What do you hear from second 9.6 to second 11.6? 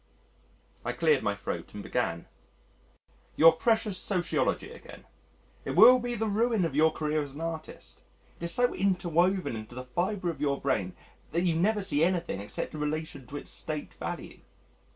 the fibre of your brain that you